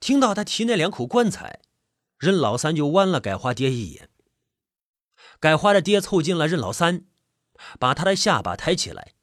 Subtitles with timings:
[0.00, 1.60] 听到他提那两口棺材，
[2.18, 4.08] 任老三就剜了改花爹一眼。
[5.38, 7.04] 改花的爹凑近了任老三，
[7.78, 9.14] 把他的下巴抬起来，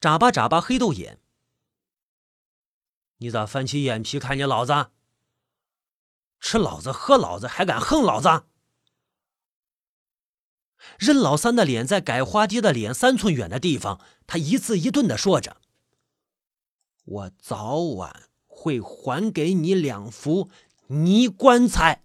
[0.00, 1.20] 眨巴眨巴黑豆眼。
[3.18, 4.90] 你咋翻起眼皮看见老子？
[6.40, 8.44] 吃老子喝老子还敢横老子？
[10.98, 15.58] 任老三的脸在改花爹的脸三寸远的地方，他一字一顿的说着
[17.04, 18.28] ：“我早晚
[18.62, 20.48] 会还给你两副
[20.86, 22.04] 泥棺材。”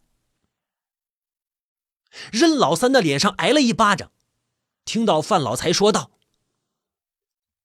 [2.34, 4.12] 任老三的脸上挨了一巴掌，
[4.86, 6.09] 听到范老财说道：“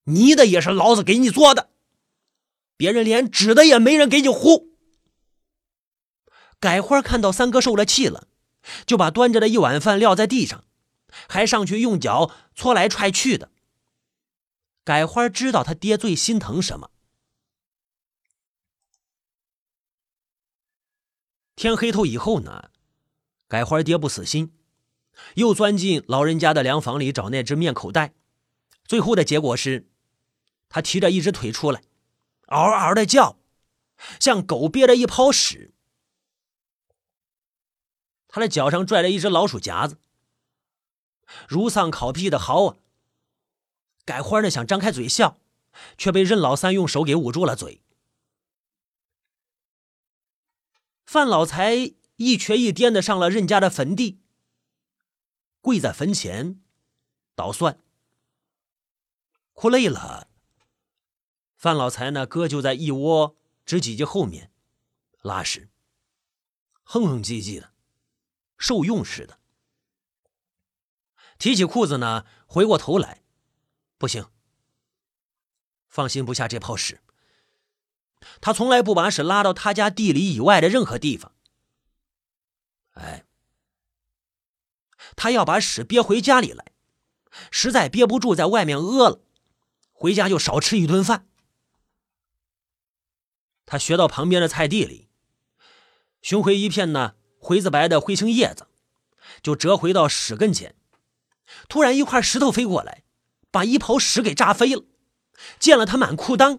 [0.04, 1.70] 泥的也是老子给你做的，
[2.76, 4.74] 别人连纸的也没人给你糊。”
[6.60, 8.28] 改花看到三哥受了气了，
[8.84, 10.64] 就把端着的一碗饭撂在地上，
[11.28, 13.50] 还上去用脚搓来踹去的。
[14.84, 16.90] 改花知道他爹最心疼什么。
[21.54, 22.70] 天黑透以后呢？
[23.48, 24.54] 改花爹不死心，
[25.34, 28.14] 又钻进老人家的粮房里找那只面口袋。
[28.84, 29.88] 最后的结果是，
[30.68, 31.82] 他提着一只腿出来，
[32.46, 33.38] 嗷嗷的叫，
[34.18, 35.74] 像狗憋着一泡屎。
[38.26, 39.98] 他的脚上拽着一只老鼠夹子，
[41.46, 42.76] 如丧考妣的嚎啊！
[44.06, 45.38] 改花呢想张开嘴笑，
[45.98, 47.82] 却被任老三用手给捂住了嘴。
[51.04, 51.94] 范老财。
[52.16, 54.20] 一瘸一颠的上了任家的坟地，
[55.60, 56.62] 跪在坟前
[57.34, 57.80] 捣蒜，
[59.54, 60.28] 哭累了。
[61.56, 63.36] 范老财呢，哥就在一窝
[63.66, 64.52] 直挤挤后面
[65.22, 65.70] 拉屎，
[66.84, 67.72] 哼哼唧唧的，
[68.56, 69.40] 受用似的。
[71.38, 73.24] 提起裤子呢，回过头来，
[73.98, 74.30] 不行，
[75.88, 77.00] 放心不下这泡屎。
[78.40, 81.32] 他从来不把屎拉到他家地里以外的任何地方。
[82.92, 83.24] 哎，
[85.16, 86.66] 他要把屎憋回家里来，
[87.50, 89.20] 实在憋不住，在外面饿了，
[89.92, 91.26] 回家就少吃一顿饭。
[93.64, 95.08] 他学到旁边的菜地里，
[96.20, 98.66] 寻回一片呢灰子白的灰青叶子，
[99.42, 100.74] 就折回到屎跟前。
[101.68, 103.04] 突然，一块石头飞过来，
[103.50, 104.84] 把一泡屎给炸飞了，
[105.58, 106.58] 溅了他满裤裆。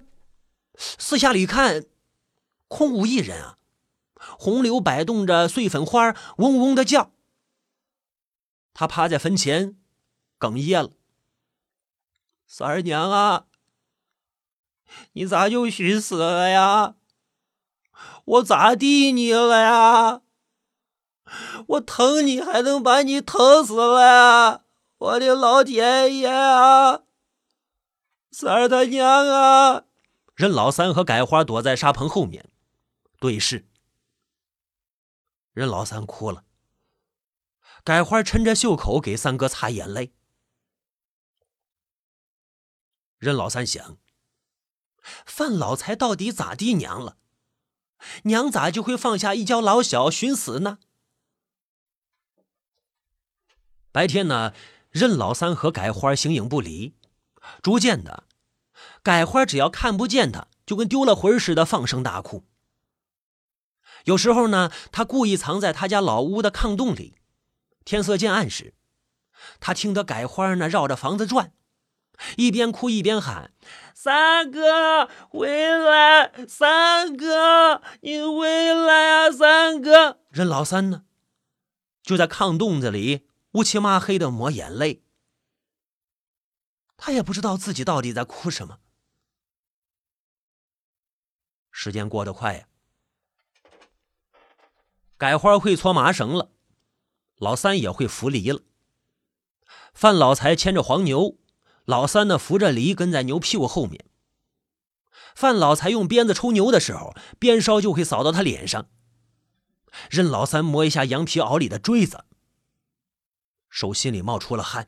[0.77, 1.85] 四下里看，
[2.67, 3.57] 空无一人啊。
[4.39, 7.11] 洪流摆动着碎粉花，嗡嗡的叫。
[8.73, 9.77] 他趴在坟前，
[10.39, 10.91] 哽咽了
[12.47, 13.45] ：“三儿娘啊，
[15.13, 16.95] 你咋就寻死了呀？
[18.25, 20.21] 我咋地你了呀？
[21.67, 24.61] 我疼你还能把你疼死了呀？
[24.97, 27.03] 我的老天爷啊！
[28.31, 29.83] 三儿他娘啊！”
[30.35, 32.49] 任老三和改花躲在沙棚后面
[33.19, 33.67] 对视。
[35.53, 36.45] 任老三哭了，
[37.83, 40.13] 改花抻着袖口给三哥擦眼泪。
[43.19, 43.97] 任老三想：
[45.25, 47.17] 范老财到底咋地娘了？
[48.23, 50.79] 娘咋就会放下一家老小寻死呢？
[53.91, 54.53] 白天呢，
[54.89, 56.95] 任老三和改花形影不离，
[57.61, 58.25] 逐渐的，
[59.03, 62.45] 改花只要看不见他，就跟丢了魂似的放声大哭。
[64.05, 67.17] 有时候呢，他故意藏在他家老屋的炕洞里。
[67.85, 68.73] 天色渐暗时，
[69.59, 71.51] 他听得改花呢绕着房子转，
[72.37, 73.51] 一边哭一边喊
[73.93, 81.03] ：“三哥回来，三哥你回来啊，三哥！”任老三呢，
[82.01, 85.03] 就在炕洞子里乌漆抹黑的抹眼泪。
[86.95, 88.79] 他也不知道自己到底在哭什么。
[91.83, 92.65] 时间过得快呀。
[95.17, 96.49] 改花会搓麻绳了，
[97.35, 98.61] 老三也会扶犁了。
[99.93, 101.37] 范老财牵着黄牛，
[101.83, 104.05] 老三呢扶着犁跟在牛屁股后面。
[105.35, 108.87] 范老财用鞭子抽牛的时候，鞭梢就会扫到他脸上。
[110.09, 112.23] 任老三摸一下羊皮袄里的锥子，
[113.69, 114.87] 手心里冒出了汗。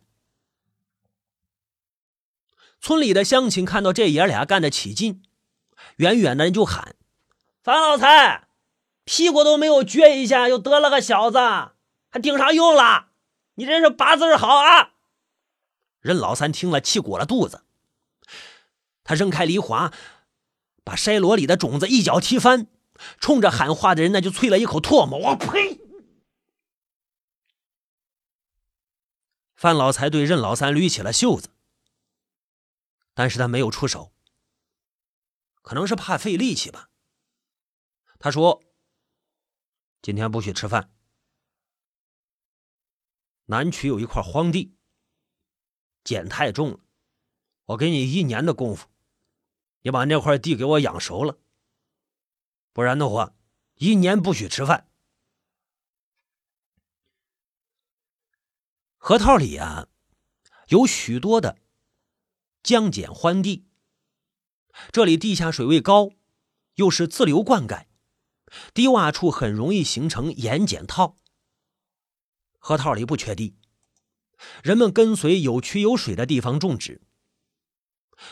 [2.80, 5.24] 村里的乡亲看到这爷俩干得起劲，
[5.97, 6.95] 远远的人就喊
[7.63, 8.47] ：“范老财！”
[9.06, 11.38] 屁股都没有撅一下，就得了个小子，
[12.09, 13.09] 还顶上用了？
[13.53, 14.94] 你真是八字好啊！
[16.01, 17.63] 任老三听了，气鼓了肚子。
[19.03, 19.94] 他扔开梨花，
[20.83, 22.65] 把筛箩里的种子一脚踢翻，
[23.19, 25.19] 冲着喊话的人那就啐了一口唾沫。
[25.19, 25.80] 我呸！
[29.56, 31.50] 范老财对任老三捋起了袖子，
[33.13, 34.12] 但是他没有出手，
[35.65, 36.91] 可能是怕费力气吧。
[38.19, 38.63] 他说。
[40.03, 40.94] 今天不许吃饭。
[43.45, 44.77] 南区有一块荒地，
[46.03, 46.79] 碱太重了，
[47.65, 48.88] 我给你一年的功夫，
[49.81, 51.39] 你把那块地给我养熟了，
[52.71, 53.33] 不然的话，
[53.73, 54.88] 一年不许吃饭。
[58.97, 59.88] 河套里啊，
[60.67, 61.57] 有许多的
[62.62, 63.64] 江碱荒地，
[64.92, 66.12] 这里地下水位高，
[66.75, 67.86] 又是自流灌溉，
[68.74, 71.18] 低洼处很容易形成盐碱套。
[72.60, 73.56] 河套里不缺地，
[74.63, 77.01] 人们跟随有渠有水的地方种植，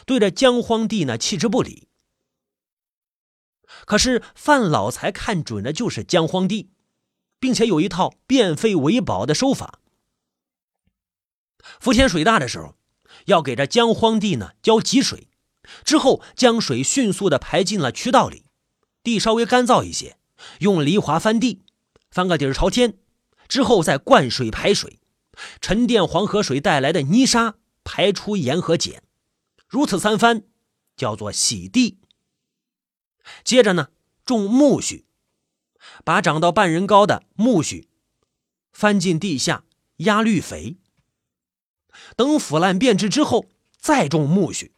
[0.06, 1.88] 对着江荒地呢弃之不理。
[3.86, 6.72] 可是范老财看准的就是江荒地，
[7.40, 9.80] 并且有一套变废为宝的手法。
[11.80, 12.75] 伏天水大的时候，
[13.25, 15.30] 要给这江荒地呢浇集水，
[15.83, 18.45] 之后将水迅速的排进了渠道里，
[19.04, 20.18] 地稍微干燥一些，
[20.60, 21.62] 用犁铧翻地，
[22.10, 22.98] 翻个底儿朝天，
[23.48, 25.00] 之后再灌水排水，
[25.62, 29.01] 沉淀黄河水带来的泥沙，排出盐和碱，
[29.68, 30.44] 如此三番，
[30.95, 32.00] 叫做洗地。
[33.44, 33.88] 接着呢，
[34.25, 35.06] 种苜蓿，
[36.04, 37.88] 把长到半人高的苜蓿
[38.74, 39.63] 翻进地下
[39.98, 40.77] 压绿肥。
[42.18, 43.45] 等腐烂变质之后，
[43.80, 44.71] 再种苜蓿，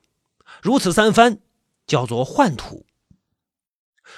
[0.65, 1.41] 如此三番，
[1.85, 2.87] 叫做换土。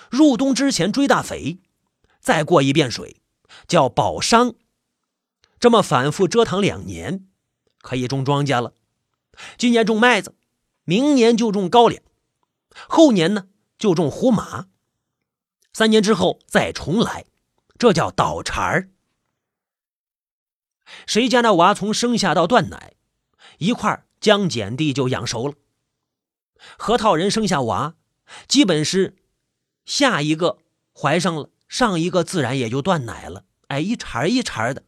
[0.10, 1.60] 入冬之前追大肥，
[2.22, 3.22] 再过一遍水，
[3.68, 4.56] 叫保墒。
[5.60, 7.28] 这么反复折腾两年，
[7.82, 8.74] 可以种庄稼了。
[9.58, 10.36] 今年种麦子，
[10.86, 12.02] 明年就种高粱，
[12.88, 14.68] 后年呢就种胡麻。
[15.74, 17.26] 三年之后再重来，
[17.78, 18.90] 这叫倒茬儿。
[21.06, 22.94] 谁家的娃从生下到断奶，
[23.58, 25.56] 一块将碱地就养熟了。
[26.78, 27.96] 核桃人生下娃，
[28.48, 29.16] 基本是
[29.86, 30.60] 下一个
[30.94, 33.46] 怀上了，上一个自然也就断奶了。
[33.68, 34.84] 哎，一茬一茬的。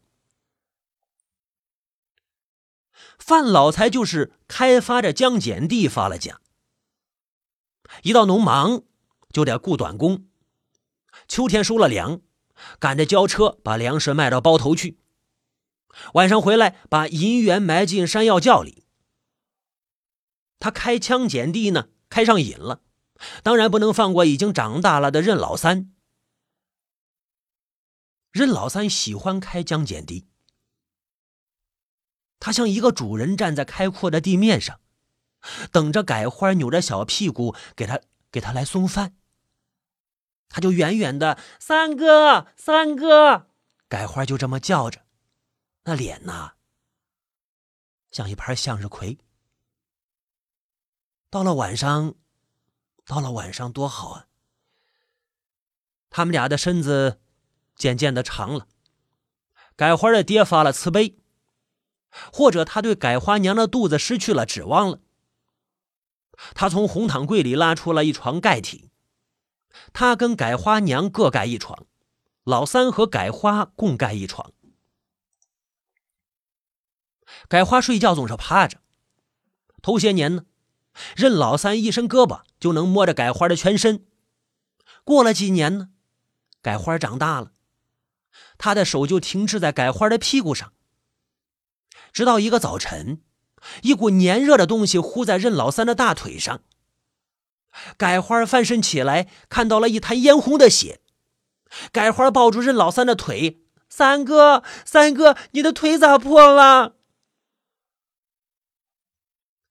[3.18, 6.42] 范老财就是开发着江碱地发了家。
[8.04, 8.84] 一到农忙，
[9.32, 10.26] 就得雇短工。
[11.28, 12.22] 秋天收了粮，
[12.80, 15.00] 赶着交车把粮食卖到包头去。
[16.14, 18.86] 晚上回来，把银元埋进山药窖里。
[20.60, 22.84] 他开枪捡地呢，开上瘾了，
[23.42, 25.94] 当然不能放过已经长大了的任老三。
[28.32, 30.28] 任老三喜欢开枪捡地，
[32.40, 34.80] 他像一个主人站在开阔的地面上，
[35.72, 39.16] 等着改花扭着小屁股给他给他来送饭。
[40.48, 43.48] 他就远远的三哥，三哥，
[43.88, 45.06] 改花就这么叫着。
[45.84, 46.54] 那脸呐，
[48.12, 49.18] 像一盘向日葵。
[51.30, 52.16] 到了晚上，
[53.06, 54.28] 到了晚上多好啊！
[56.10, 57.22] 他们俩的身子
[57.76, 58.68] 渐渐的长了。
[59.76, 61.20] 改花的爹发了慈悲，
[62.34, 65.00] 或者他对改花娘的肚子失去了指望了。
[66.56, 68.90] 他从红糖柜里拉出了一床盖体，
[69.94, 71.86] 他跟改花娘各盖一床，
[72.44, 74.52] 老三和改花共盖一床。
[77.48, 78.82] 改花睡觉总是趴着。
[79.82, 80.46] 头些年呢，
[81.16, 84.06] 任老三一伸胳膊就能摸着改花的全身。
[85.04, 85.90] 过了几年呢，
[86.62, 87.52] 改花长大了，
[88.58, 90.74] 他的手就停滞在改花的屁股上。
[92.12, 93.22] 直到一个早晨，
[93.82, 96.62] 一股黏热的东西糊在任老三的大腿上。
[97.98, 101.02] 改花翻身起来，看到了一滩嫣红的血。
[101.92, 106.96] 改花抱住任老三的腿：“三哥，三哥，你的腿咋破了？”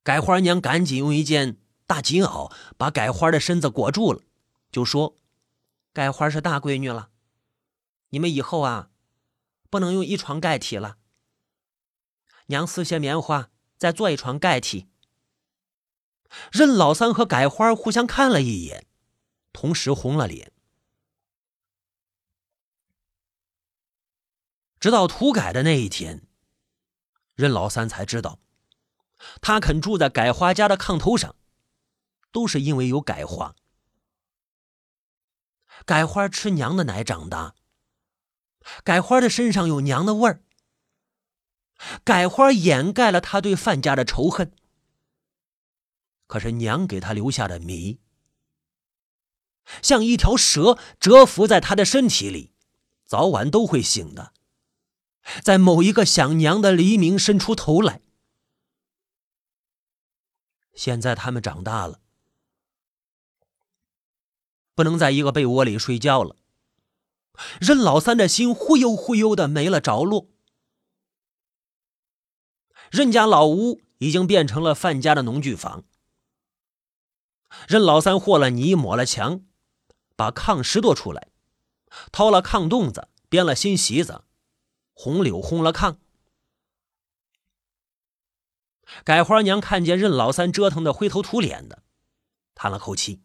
[0.09, 4.23] 改花娘赶紧用一件大锦袄把改花的身子裹住了，
[4.73, 5.19] 就说
[5.93, 7.11] ：“改花是大闺女了，
[8.09, 8.89] 你们以后啊，
[9.69, 10.97] 不能用一床盖体了。
[12.47, 14.89] 娘撕些棉花，再做一床盖体。”
[16.51, 18.87] 任老三和改花互相看了一眼，
[19.53, 20.51] 同时红了脸。
[24.81, 26.27] 直到土改的那一天，
[27.35, 28.39] 任老三才知道。
[29.41, 31.35] 他肯住在改花家的炕头上，
[32.33, 33.55] 都是因为有改花。
[35.85, 37.55] 改花吃娘的奶长大，
[38.85, 40.43] 改花的身上有娘的味儿。
[42.05, 44.53] 改花掩盖了他对范家的仇恨，
[46.27, 48.01] 可是娘给他留下的谜，
[49.81, 52.53] 像一条蛇蛰伏在他的身体里，
[53.05, 54.33] 早晚都会醒的，
[55.45, 58.01] 在某一个想娘的黎明伸出头来。
[60.79, 61.99] 现在他们长大了，
[64.77, 66.37] 不能在一个被窝里睡觉了。
[67.61, 70.29] 任老三的心忽悠忽悠的没了着落。
[72.93, 75.83] 任家老屋已经变成了范家的农具房。
[77.67, 79.45] 任老三和了泥，抹了墙，
[80.15, 81.27] 把炕拾掇出来，
[82.13, 84.23] 掏了炕洞子，编了新席子，
[84.95, 85.97] 红柳烘了炕。
[89.05, 91.83] 改花娘看见任老三折腾的灰头土脸的，
[92.55, 93.23] 叹了口气。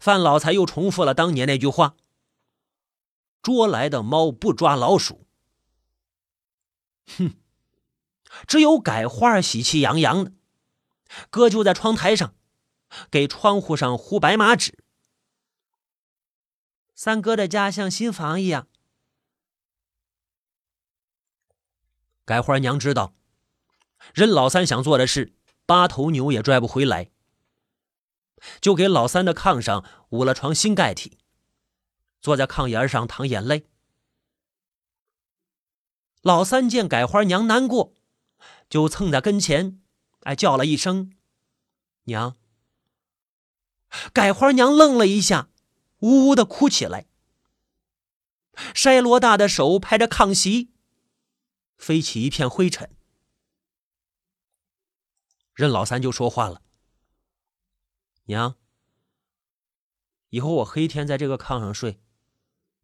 [0.00, 1.96] 范老财又重复了当年那句话
[3.42, 5.26] ：“捉来的猫不抓老鼠。”
[7.16, 7.34] 哼，
[8.46, 10.32] 只有改花喜气洋洋的，
[11.30, 12.34] 哥就在窗台上，
[13.10, 14.76] 给窗户上糊白马纸。
[16.94, 18.66] 三哥的家像新房一样。
[22.24, 23.14] 改花娘知道。
[24.18, 25.32] 任老三想做的事，
[25.64, 27.12] 八头牛也拽不回来，
[28.60, 31.18] 就给老三的炕上捂了床新盖体，
[32.20, 33.68] 坐在炕沿上淌眼泪。
[36.22, 37.94] 老三见改花娘难过，
[38.68, 39.80] 就蹭在跟前，
[40.24, 41.12] 哎叫了一声
[42.10, 42.36] “娘”。
[44.12, 45.48] 改花娘愣了一下，
[46.00, 47.06] 呜呜的哭起来，
[48.74, 50.72] 筛罗大的手拍着炕席，
[51.76, 52.97] 飞起一片灰尘。
[55.58, 56.62] 任老三就说话了
[58.26, 58.54] ：“娘，
[60.28, 62.00] 以后我黑天在这个炕上睡，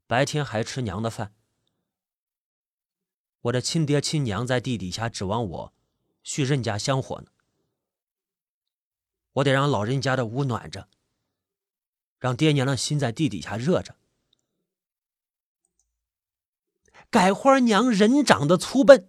[0.08, 1.36] 白天还吃娘的饭。
[3.42, 5.72] 我的亲爹亲娘在地底下指望我
[6.24, 7.30] 续任家香火呢。
[9.34, 10.88] 我得让老人家的屋暖着，
[12.18, 13.94] 让爹娘的心在地底下热着。”
[17.08, 19.08] 改花娘人长得粗笨，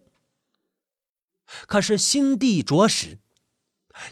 [1.66, 3.22] 可是心地着实。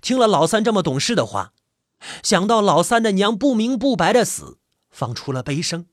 [0.01, 1.53] 听了老三这么懂事的话，
[2.21, 4.57] 想到老三的娘不明不白的死，
[4.89, 5.85] 放出了悲声，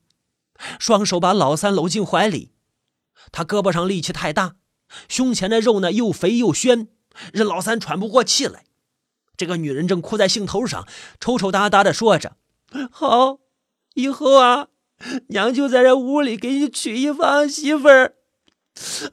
[0.79, 2.51] 双手把老三搂进怀里。
[3.31, 4.55] 他胳膊上力气太大，
[5.07, 6.87] 胸前的肉呢又肥又宣，
[7.31, 8.65] 任老三喘不过气来。
[9.37, 10.87] 这个女人正哭在兴头上，
[11.19, 12.37] 抽抽搭搭的说着
[12.91, 13.39] ：“好，
[13.95, 14.67] 以后啊，
[15.29, 18.15] 娘就在这屋里给你娶一房媳妇儿。”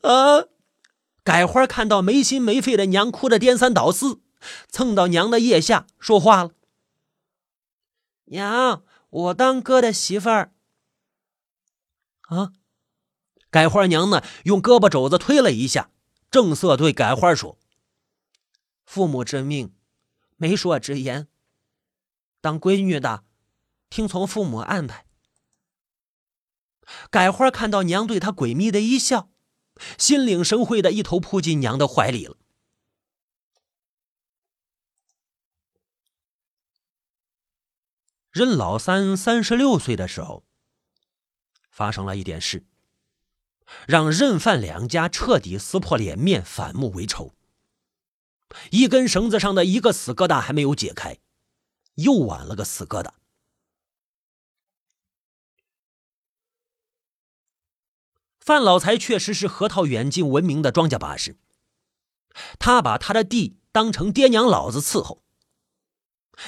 [0.02, 0.44] 啊！
[1.24, 4.20] 改花看到没心没肺的娘哭得颠三倒四。
[4.68, 6.50] 蹭到娘的腋下说话了
[8.26, 10.52] ：“娘，我当哥的媳妇儿。”
[12.28, 12.52] 啊！
[13.50, 15.90] 改花娘呢，用胳膊肘子推了一下，
[16.30, 17.58] 正色对改花说
[18.84, 19.74] ：“父母之命，
[20.36, 21.28] 媒妁之言。
[22.42, 23.24] 当闺女的，
[23.88, 25.06] 听从父母安排。”
[27.10, 29.30] 改花看到娘对她诡秘的一笑，
[29.96, 32.36] 心领神会的一头扑进娘的怀里了。
[38.30, 40.44] 任老三三十六岁的时候，
[41.70, 42.66] 发生了一点事，
[43.86, 47.34] 让任范两家彻底撕破脸面，反目为仇。
[48.70, 51.18] 一根绳子上的一个死疙瘩还没有解开，
[51.94, 53.12] 又挽了个死疙瘩。
[58.40, 61.38] 范老财确实是河套远近闻名的庄稼把式，
[62.58, 65.22] 他把他的地当成爹娘老子伺候，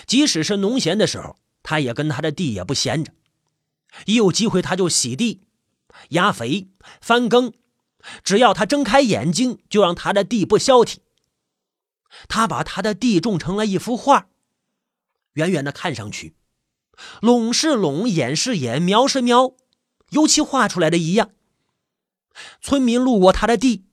[0.07, 1.39] 即使是农闲的时候。
[1.63, 3.13] 他也跟他的地也不闲着，
[4.07, 5.43] 一有机会他就洗地、
[6.11, 6.69] 压肥、
[7.01, 7.53] 翻耕，
[8.23, 11.01] 只要他睁开眼睛，就让他的地不消停。
[12.29, 14.29] 他把他的地种成了一幅画，
[15.35, 16.35] 远远的看上去，
[17.21, 19.55] 拢是拢，眼是眼，苗是苗，
[20.11, 21.31] 尤其画出来的一样。
[22.61, 23.85] 村民路过他的地，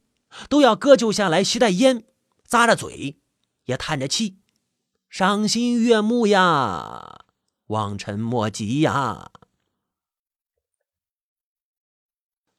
[0.50, 2.06] 都要割就下来吸袋烟，
[2.50, 3.20] 咂着嘴，
[3.66, 4.38] 也叹着气，
[5.10, 7.27] 赏心悦目呀。
[7.68, 9.32] 望尘莫及呀！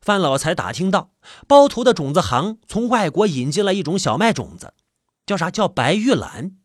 [0.01, 1.13] 范老财打听到，
[1.47, 4.73] 包头的种子行从外国引进了一种小麦种子，
[5.27, 5.51] 叫啥？
[5.51, 6.57] 叫白玉兰。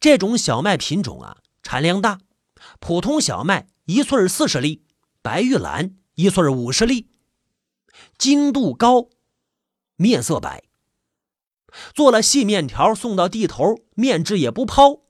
[0.00, 2.20] 这种小麦品种啊，产量大。
[2.80, 4.84] 普通小麦一穗四十粒，
[5.22, 7.10] 白玉兰一穗五十粒，
[8.18, 9.08] 精度高，
[9.96, 10.64] 面色白。
[11.92, 15.03] 做了细面条，送到地头，面质也不抛。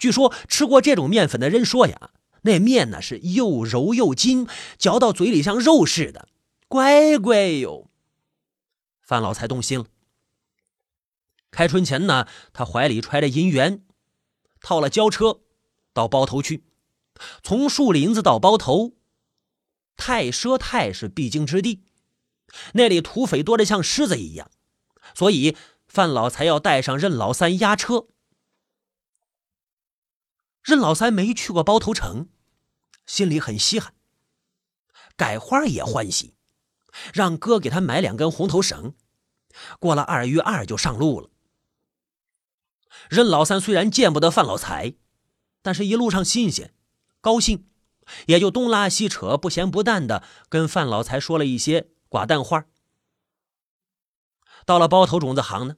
[0.00, 2.10] 据说吃过这种面粉的人说呀，
[2.42, 6.26] 那面呢是又柔又筋，嚼到嘴里像肉似的，
[6.66, 7.90] 乖乖哟。
[9.02, 9.84] 范老财动心了。
[11.50, 13.84] 开春前呢，他怀里揣着银元，
[14.62, 15.40] 套了交车，
[15.92, 16.64] 到包头去。
[17.42, 18.94] 从树林子到包头，
[19.96, 21.82] 太奢泰是必经之地，
[22.72, 24.50] 那里土匪多得像狮子一样，
[25.14, 25.54] 所以
[25.86, 28.06] 范老财要带上任老三押车。
[30.62, 32.28] 任老三没去过包头城，
[33.06, 33.94] 心里很稀罕。
[35.16, 36.34] 改花也欢喜，
[37.12, 38.94] 让哥给他买两根红头绳。
[39.78, 41.30] 过了二月二就上路了。
[43.08, 44.94] 任老三虽然见不得范老财，
[45.62, 46.74] 但是一路上新鲜，
[47.20, 47.68] 高兴，
[48.26, 52.66] 也就东拉西扯，不咸不淡的跟范老财说了一些寡淡话。
[54.64, 55.76] 到了包头种子行呢，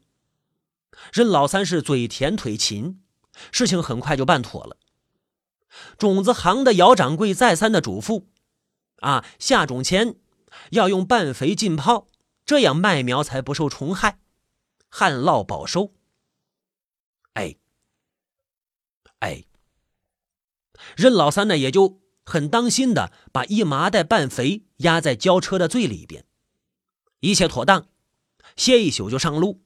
[1.12, 3.01] 任老三是嘴甜腿勤，
[3.50, 4.76] 事情很快就办妥了。
[5.96, 8.26] 种子行的姚掌柜再三的嘱咐，
[8.96, 10.16] 啊，下种前
[10.70, 12.06] 要用半肥浸泡，
[12.44, 14.18] 这样麦苗才不受虫害，
[14.90, 15.94] 旱涝保收。
[17.32, 17.56] 哎，
[19.20, 19.44] 哎，
[20.94, 26.26] 任老三呢也就很当心的把一麻袋半肥压在交车的最里边，
[27.20, 27.88] 一切妥当，
[28.56, 29.62] 歇一宿就上路，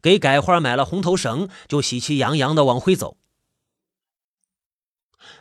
[0.00, 3.16] 给改花买了红头绳，就喜气洋洋的往回走。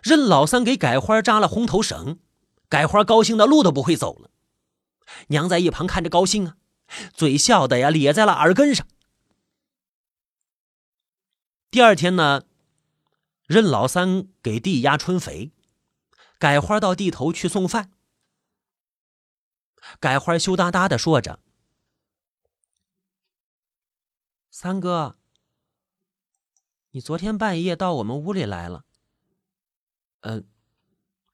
[0.04, 2.20] 任老三给改花扎了红头绳，
[2.70, 4.30] 改花高兴的路都不会走了，
[5.28, 6.58] 娘在一旁看着高兴啊，
[7.14, 8.88] 嘴笑的呀咧在了耳根上。
[11.70, 12.44] 第二天呢，
[13.48, 15.52] 任老三给地压春肥，
[16.38, 17.92] 改花到地头去送饭。
[20.00, 21.40] 改花羞答答的说着
[24.62, 25.18] ：“三哥，
[26.92, 28.86] 你昨天半夜到我们屋里来了。”
[30.22, 30.48] 嗯，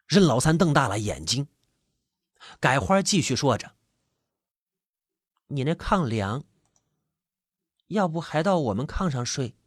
[0.07, 1.49] 任老三瞪大了眼睛。
[2.61, 3.75] 改花继续说着
[5.47, 6.45] ：“你那炕凉，
[7.87, 9.57] 要不还到我们炕上睡？”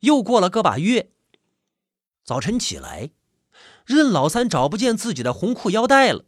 [0.00, 1.12] 又过了个把月，
[2.24, 3.10] 早晨起来，
[3.84, 6.24] 任老三找不见自己的红裤腰带了。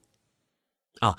[1.00, 1.18] 啊，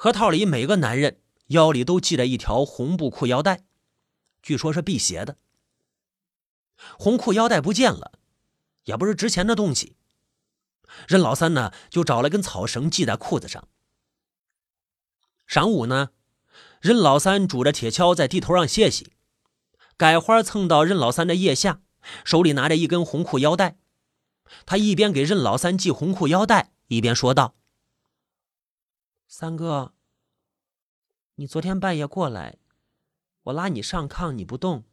[0.00, 3.64] 河套里每个男人腰里都系着一条红布裤腰带，
[4.40, 5.38] 据说是辟邪的。
[6.96, 8.12] 红裤腰带不见了，
[8.84, 9.96] 也不是值钱的东西。
[11.08, 13.66] 任老三呢，就找了根草绳系在裤子上。
[15.48, 16.10] 晌午呢，
[16.80, 19.14] 任老三拄着铁锹在地头上歇息。
[19.96, 21.80] 改花蹭到任老三的腋下，
[22.24, 23.76] 手里拿着一根红裤腰带。
[24.64, 27.56] 他一边给任老三系红裤腰带，一边说道
[29.30, 29.92] ：“三哥，
[31.34, 32.56] 你昨天半夜过来，
[33.42, 34.84] 我拉你上炕，你不动，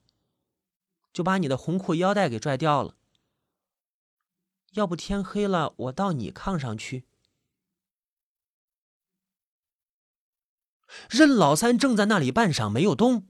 [1.13, 2.97] 就把你的红裤腰带给拽掉了。
[4.73, 7.05] 要不天黑了，我到你炕上去。”
[11.09, 13.29] 任老三正在那里半晌没有动。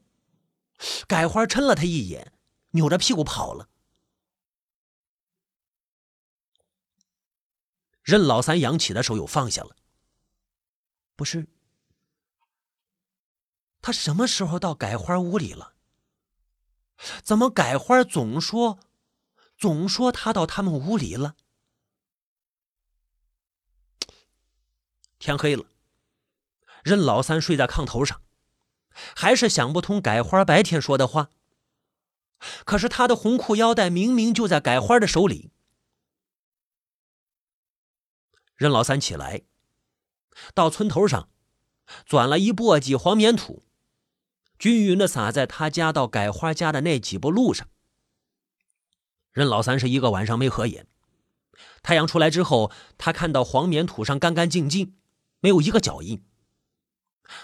[1.07, 2.33] 改花嗔了他一眼，
[2.71, 3.69] 扭着屁股跑了。
[8.01, 9.75] 任老三扬起的手又放下了。
[11.15, 11.47] 不是，
[13.81, 15.73] 他什么时候到改花屋里了？
[17.23, 18.79] 怎么改花总说，
[19.57, 21.35] 总说他到他们屋里了？
[25.19, 25.65] 天黑了，
[26.83, 28.21] 任老三睡在炕头上。
[29.13, 31.29] 还是想不通改花白天说的话。
[32.65, 35.51] 可是他的红裤腰带明明就在改花的手里。
[38.55, 39.41] 任老三起来，
[40.53, 41.29] 到村头上，
[42.05, 43.63] 转了一簸箕黄棉土，
[44.57, 47.67] 均匀的撒在他家到改花家的那几步路上。
[49.31, 50.87] 任老三是一个晚上没合眼，
[51.83, 54.95] 太阳出来之后，他看到黄棉土上干干净净，
[55.41, 56.23] 没有一个脚印。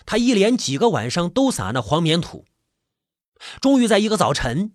[0.06, 2.45] 他一连几个晚上都撒那黄棉土，
[3.60, 4.73] 终于在一个早晨，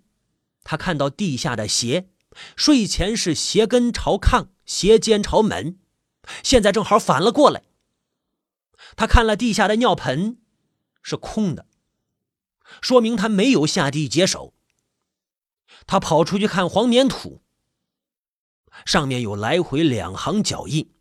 [0.62, 2.10] 他看到地下的鞋，
[2.56, 5.78] 睡前是鞋跟朝炕，鞋尖朝门，
[6.42, 7.62] 现在正好反了过来。
[8.96, 10.40] 他看了地下的尿盆，
[11.02, 11.66] 是空的，
[12.80, 14.54] 说明他没有下地解手。
[15.86, 17.42] 他跑出去看黄棉土，
[18.84, 20.92] 上面有来回两行脚印。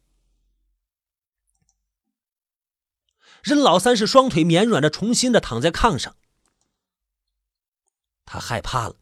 [3.41, 6.15] 任老三是双腿绵软的，重新的躺在炕上。
[8.25, 8.95] 他害怕了，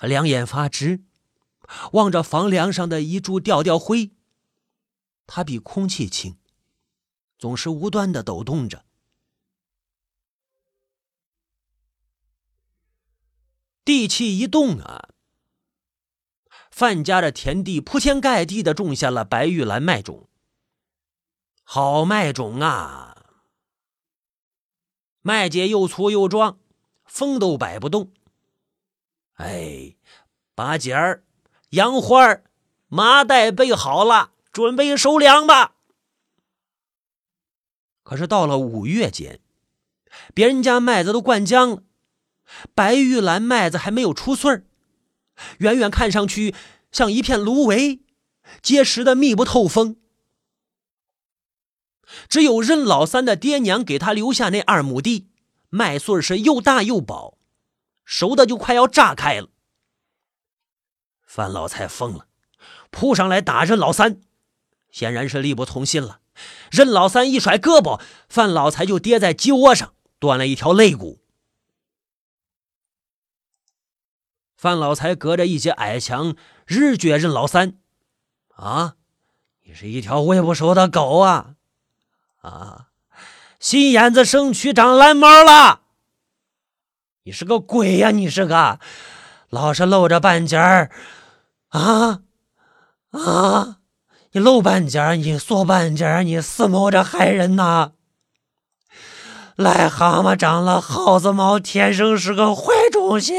[0.00, 1.04] 两眼发直，
[1.92, 4.12] 望着房梁上的一柱吊吊灰。
[5.26, 6.36] 它比空气轻，
[7.38, 8.84] 总是无端的抖动着。
[13.84, 15.10] 地气一动啊，
[16.70, 20.28] 范家的田地铺天盖地的种下了白玉兰麦种。
[21.62, 23.10] 好麦种啊！
[25.20, 26.58] 麦秸又粗又壮，
[27.04, 28.12] 风都摆不动。
[29.34, 29.96] 哎，
[30.54, 31.24] 把尖儿、
[31.70, 32.44] 杨花儿、
[32.86, 35.76] 麻袋备好了，准备收粮吧。
[38.04, 39.40] 可是到了五月间，
[40.32, 41.82] 别人家麦子都灌浆了，
[42.74, 44.64] 白玉兰麦子还没有出穗儿，
[45.58, 46.54] 远远看上去
[46.92, 48.00] 像一片芦苇，
[48.62, 49.96] 结实的密不透风。
[52.28, 55.30] 只有任老三的爹娘给他留下那二亩地，
[55.70, 57.38] 麦穗是又大又饱，
[58.04, 59.48] 熟的就快要炸开了。
[61.26, 62.28] 范老财疯了，
[62.90, 64.20] 扑上来打任老三，
[64.90, 66.20] 显然是力不从心了。
[66.70, 71.20] 任老三一甩胳膊，范老财就跌在鸡窝上，断了一条肋骨。
[74.56, 76.34] 范老财隔着一截矮墙，
[76.66, 77.78] 日觉任老三
[78.56, 78.94] ：“啊，
[79.64, 81.56] 你是一条喂不熟的狗啊！
[82.40, 82.88] 啊，
[83.60, 85.82] 心眼子生蛆长蓝毛了！
[87.24, 88.10] 你是个鬼呀！
[88.10, 88.80] 你是个，
[89.50, 90.90] 老是露着半截儿，
[91.68, 92.22] 啊
[93.10, 93.80] 啊！”
[94.36, 97.92] 你露半截你缩半截你思谋着害人呐！
[99.56, 103.34] 癞蛤蟆长了耗子毛，天生是个坏东西。